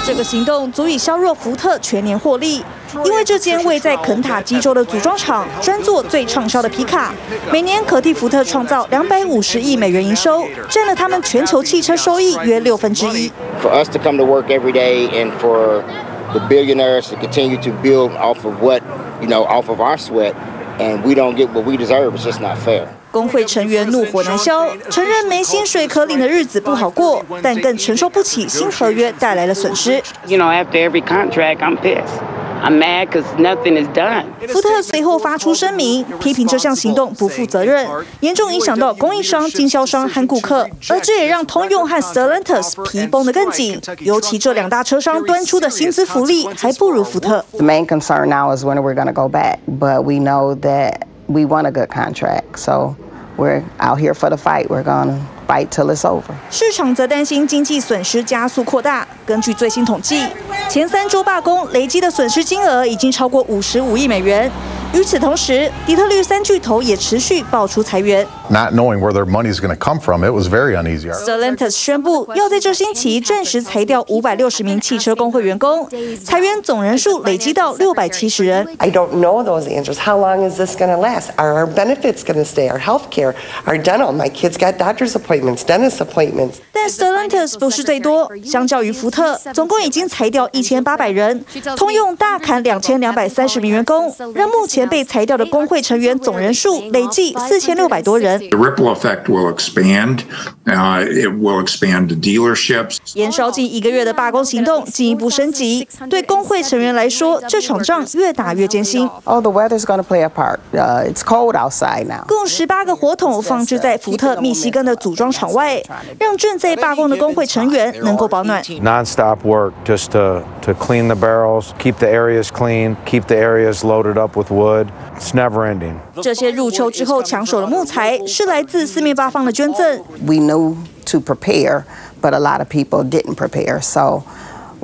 [0.03, 2.65] 这个行动足以削弱福特全年获利，
[3.05, 7.13] 因为这间位在肯塔基州的组装厂专做最畅销的皮卡，
[7.51, 13.31] 每年可替福特创造两百五十亿美元营收，占了他们全球汽车收益约六分之一。
[13.61, 15.83] For us to come to work every day and for
[16.32, 18.82] the billionaires to continue to build off of what,
[19.20, 20.34] you know, off of our sweat,
[20.78, 22.88] and we don't get what we deserve, it's just not fair.
[23.12, 30.02] 工会成员怒火难消，承认没薪水可领的日子不好过，但更承受不起新合约带来的损失。
[30.26, 32.20] You know, after every contract, I'm pissed.
[32.61, 34.25] I'm mad because nothing is done.
[34.47, 37.87] 福特随后发出声明，批评这项行动不负责任，
[38.19, 43.79] 严重影响到供应商、经销商和顾客，而这也让通用和 Stellantis 皮绷得更紧。
[43.99, 47.43] 尤其这两大车商端出的薪资福利还不如福特。
[47.57, 51.01] The main concern now is when we're going to go back, but we know that.
[51.31, 52.95] We want a good contract, so
[53.37, 54.67] we're out here for the fight.
[54.67, 56.33] We're gonna fight till it's over.
[56.49, 59.07] 市场则担心经济损失加速扩大。
[59.25, 60.25] 根据最新统计，
[60.69, 64.51] 前三周罢工累积的损失金额已经超过五十五亿美元。
[64.92, 68.24] 与此同时，底特律三巨头也持续爆出裁员。
[68.48, 71.10] Not knowing where their money is going to come from, it was very uneasy.
[71.10, 75.88] Stellantis 宣布要在这星期暂时裁掉五百六十名汽车工会员工，
[76.24, 78.68] 裁员总人数累积到六百七十人。
[78.78, 79.96] I don't know those answers.
[79.98, 81.30] How long is this going to last?
[81.36, 82.70] Are our benefits going to stay?
[82.70, 83.34] Our health care,
[83.66, 84.12] our dental?
[84.12, 86.58] My kids got doctor's appointments, dentist appointments.
[86.70, 91.44] 但 Stellantis 不是最多，相较于福特，总共已经裁掉一千八百人，
[91.76, 98.39] 通用大砍两千两百三十名员工，让目前 被裁掉的工会成员总人数累计四千六百多人。
[98.49, 100.19] The ripple effect will expand.
[100.65, 102.97] Uh, it will expand to dealerships.
[103.15, 109.09] 延烧近一个月的罢工行动进一步升级，对工会成员来说，这场仗越打越艰辛。
[109.23, 110.59] Oh, the weather's going to play a part.
[110.71, 112.23] Uh, it's cold outside now.
[112.27, 115.81] 共十八个火桶放置在福特密西根的组装厂外，
[116.19, 118.61] 让正在罢工的工会成员能够保暖。
[118.81, 124.19] Non-stop work just to to clean the barrels, keep the areas clean, keep the areas loaded
[124.19, 124.68] up with wood.
[124.68, 125.96] It's never ending.
[126.22, 130.02] 这些入秋之后抢手的木材是来自四面八方的捐赠。
[130.26, 131.84] We knew to prepare,
[132.20, 133.80] but a lot of people didn't prepare.
[133.80, 134.24] So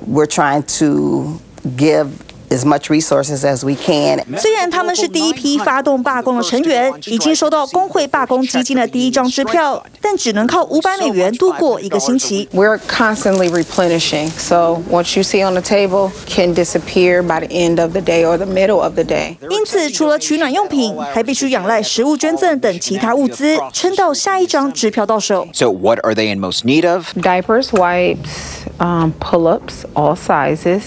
[0.06, 1.38] we're trying to
[1.76, 2.08] give
[2.50, 4.20] as much resources as we can.
[4.36, 12.48] 虽然他们是第一批发动罢工的成员，已经收到工会罢工基金的第一张支票，但只能靠五百美元度过一个星期。
[12.52, 17.80] We're constantly replenishing, so what you see on the table can disappear by the end
[17.80, 19.36] of the day or the middle of the day.
[19.48, 25.46] 因此，除了取暖用品，还必须仰赖食物捐赠等其他物资，撑到下一张支票到手。
[25.52, 27.06] So, what are they in most need of?
[27.14, 30.82] Diapers, wipes, um, pull-ups, all sizes.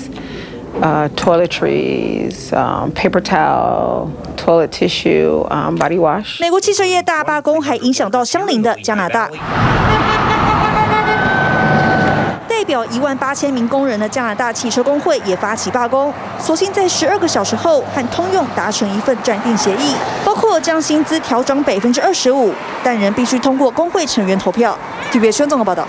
[0.80, 6.40] Uh, toiletries, um, paper towel, toilet tissue, um, body wash.
[6.40, 9.28] 美国汽车业大罢工还影响到相邻的加拿大。
[12.48, 22.54] 代表一万八千名工人的加拿大汽车工会也发起罢工，所幸在十二个小时后和通用达成一份暂定协议，包括将薪资调涨百分之二十五，
[22.84, 24.78] 但仍必须通过工会成员投票。
[25.10, 25.88] TVB 宣总的报道。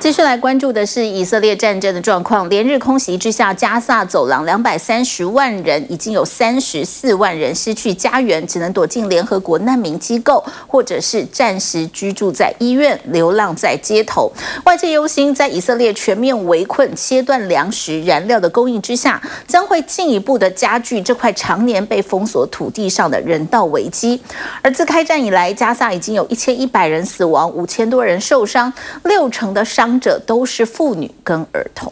[0.00, 2.48] 继续来关注的是以色列战争的状况。
[2.48, 14.32] 连日空袭之下，加萨走廊两百三十万人，已经有三十四万人失去家园，只能躲进联合国难民机构，或者是暂时居住在医院，流浪在街头。
[14.64, 24.22] 外界忧心，在以色列全面围困、切断粮食、燃料的供应之下，将会进一步的加剧这块常年被封锁土地上的人道危机。
[24.62, 28.72] 而自开战以来，加萨已经有一千一百人死亡，五千多人受伤，
[29.02, 29.87] 六成的伤。
[29.88, 31.90] 伤者都是妇女跟儿童。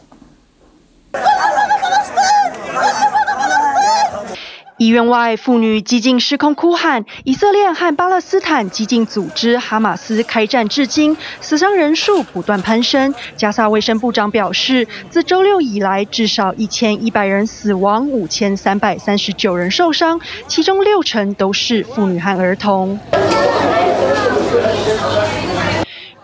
[4.76, 7.06] 医院外，妇女几近失控哭喊。
[7.24, 13.14] 以色列和巴勒斯坦激进组织哈马斯开战至今，死伤人数不断攀升。
[13.38, 23.00] 加萨卫生部长表示，自周六以来，至少一千一百人死亡，五千三百三十九人受伤，其中六成都是妇女和儿童。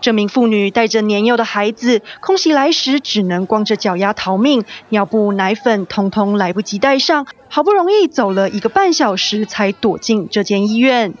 [0.03, 11.13] 这名妇女带着年幼的孩子，空袭来时只能光着脚丫逃命，尿布、奶粉通通来不及带上，好不容易走了一个半小时才躲进这间医院。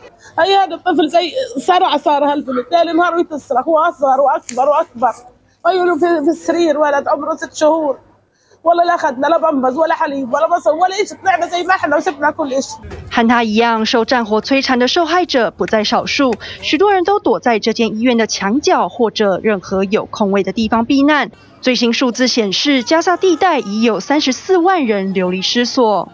[13.11, 21.29] 和他一样受战火摧残的受害者不在少数，许多人都躲在这间医院的墙角或者任何有空位的地方避难。
[21.59, 26.07] 最新数字显示，加萨地带已有三十四万人流离失所。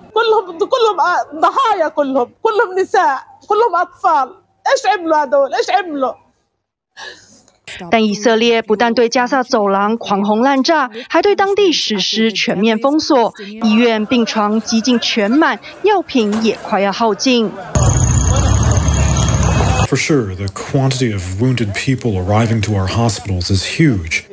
[7.90, 13.32] 但以色列不但对加萨走廊狂轰滥炸，还对当地实施全面封锁，
[13.62, 17.50] 医院病床几近全满，药品也快要耗尽。
[19.88, 24.24] For sure, the quantity of wounded people arriving to our hospitals is huge.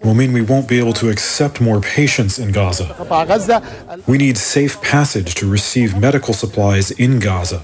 [0.00, 2.88] It will mean we won't be able to accept more patients in Gaza.
[4.06, 7.62] We need safe passage to receive medical supplies in Gaza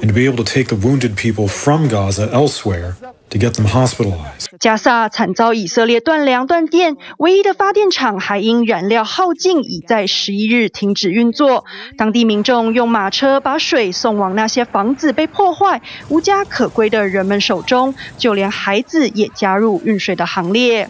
[0.00, 2.96] and to be able to take the wounded people from Gaza elsewhere.
[3.31, 4.49] To get them hospitalized.
[4.59, 11.63] 加萨惨遭以色列断粮断电，唯一的发电厂还因燃料耗尽，已在十一日停止运作。
[11.97, 20.89] 当地民众用马车把水送往那些房子被破坏、无家可归的人们手中，就连孩子也加入运水的行列。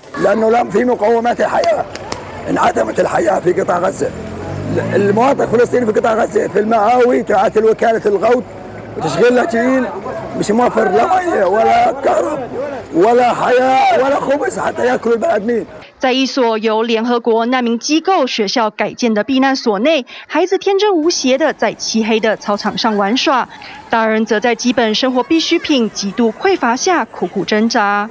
[15.99, 23.47] 在一所由联合国难民机构学校改建的避难所内，孩子天真无邪的在漆黑的操场上玩耍，
[23.89, 28.09] 大人则在基本生活必需品极度匮乏下苦苦挣扎。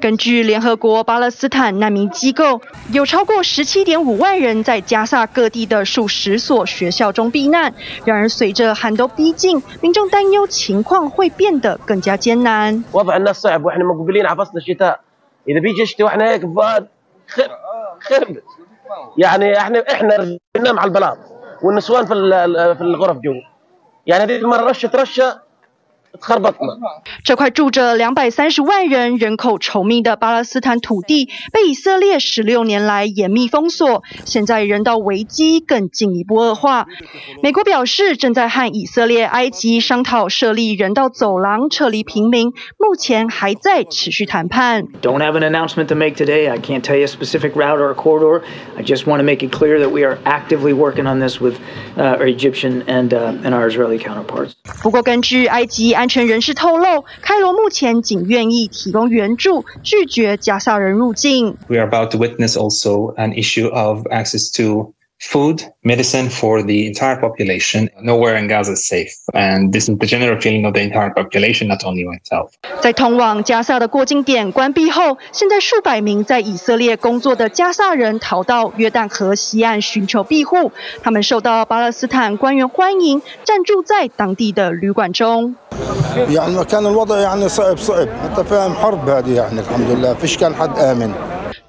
[0.00, 2.60] 根据联合国巴勒斯坦难民机构，
[2.92, 7.74] 有超过十七点五万人在加萨各地的数十所学校中避难。
[8.04, 12.84] 然而，随着寒冬逼近，民众担忧情况会变得更加艰难。
[24.06, 25.40] يعني هذيك المرة رشه رشه
[27.24, 36.86] 这块住着两百三十万人、人口稠密的巴勒斯坦土地，被以色列十六年来严密封锁，现在人道危机更进一步恶化。
[37.42, 44.84] 美国表示，正在和以色列、埃及商讨设立人道走廊，撤离平民，目前还在持续谈判。
[45.00, 46.50] Don't have an announcement to make today.
[46.50, 48.42] I can't tell you a specific route or a corridor.
[48.76, 51.56] I just want to make it clear that we are actively working on this with
[51.96, 54.52] our Egyptian and and our Israeli counterparts.
[54.82, 61.55] 不过，根据埃及安全人士透露，开罗目前仅愿意提供援助，拒绝加萨人入境。
[61.67, 67.16] We are about to witness also an issue of access to food, medicine for the entire
[67.16, 67.88] population.
[68.02, 71.68] Nowhere in Gaza is safe, and this is the general feeling of the entire population,
[71.68, 72.50] not only myself.
[72.80, 80.72] 在通往加萨的过境点关闭后，现在数百名在以色列工作的加萨人逃到约旦河西岸寻求庇护。
[81.02, 85.54] 他们受到巴勒斯坦官员欢迎，暂住在当地的旅馆中。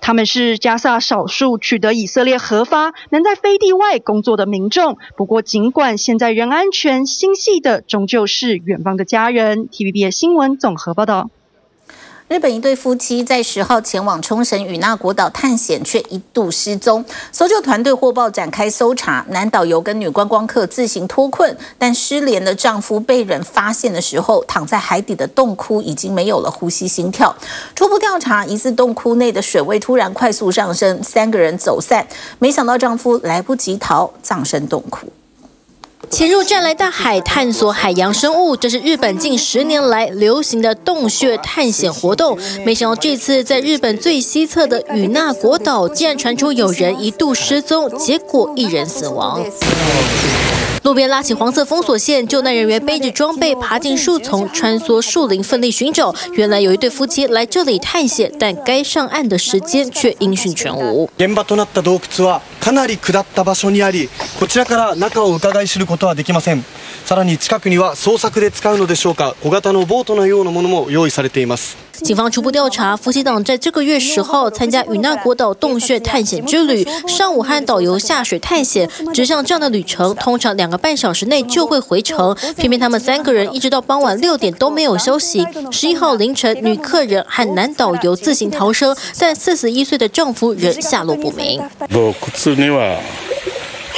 [0.02, 4.98] 他们是加萨少数取得以色列核发、能在飞地外工作的民众。
[5.16, 9.68] 不过，尽管现在仍安全，心系的终究是远方的家人。
[9.68, 11.30] TVB 新闻综合报道。
[12.30, 17.04] 日本一对夫妻在十号前往冲绳与那国岛探险，却一度失踪。
[17.34, 27.36] 搜救团队获报展开搜查，男导游跟女观光客自行脱困，但失联的丈夫被人发现的时候，躺在海底的洞窟已经没有了呼吸心跳。
[27.76, 32.08] 初步调查，疑似洞窟内的水位突然快速上升，三个人走散，
[32.40, 35.08] 没想到丈夫来不及逃，葬身洞窟。
[36.10, 42.38] 潜入湛蓝大海探索海洋生物，这是日本近十年来流行的洞穴探险活动。
[42.66, 49.44] 没想到这次在日本最西侧的与那国岛，竟然传出有人一度失踪，结果一人死亡。
[50.83, 56.15] 路边拉起黄色封锁线，救难人员背着装备爬进树丛，穿梭树林，奋力寻找。
[56.33, 61.11] 原来有一对夫妻来这里探险，但该上岸的时间却音讯全无。
[61.19, 64.09] 现场となった洞窟はかなり下った场所にあり、
[64.39, 66.65] こちらから中をうかがい知ることはできません。
[67.13, 71.77] さらに近くには捜索で使うのでしょうか、小型のボートのようなものも用意されています。
[72.05, 78.89] 警方初步调查，夫妻档在这个月十号参加与那国岛洞穴探险之旅，上午和导游下水探险。
[79.13, 85.45] 只像这样的旅程，通常两个半小时内就会回程，偏偏他们三个人一直到傍晚六点都没有休息。
[85.73, 91.61] 十一号凌晨，女客人和男导游自行逃生，但四十一岁的丈夫仍下落不明。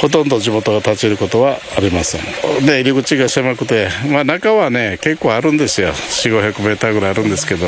[0.00, 2.66] ほとんど地元が立ち入ることはありません。
[2.66, 5.92] で、入り口が狭くて、まあ中はね結構あるんですよ。
[5.94, 7.66] 四五百メーターぐらいあるんですけど。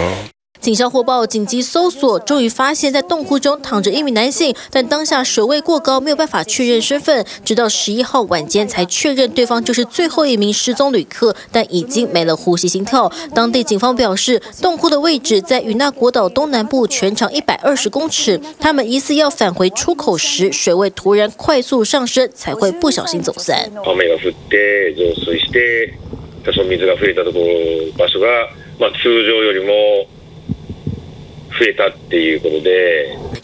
[0.60, 7.24] 警消获报，紧急搜索，终于发现，在洞窟中躺着一名男性，但当下水位过高，没有办法确认身份。
[7.44, 13.10] 直到十一号晚间才确认对方就是最后一名失踪旅客，但已经没了呼吸心跳。
[13.32, 18.40] 当地警方表示，洞窟的位置在与那国岛东南部，全长一百二十公尺。
[18.58, 23.70] 他们疑似要返回出口时，水位突然快速上升，才会不小心走散。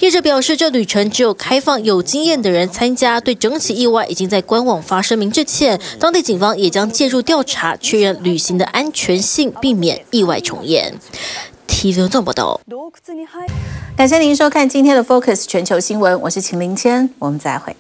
[0.00, 5.80] 业者表示，这旅程只有开放有经验的人参加，对整起意外已经在官网发声明致歉。
[5.98, 10.94] 当地警方也将介入调查，确认旅行的安全性，避免意外重演。
[11.66, 12.60] TVN 报道。
[13.96, 17.74] 感谢您收看今天的 Focus 全球新闻，我是秦林谦，我们再会。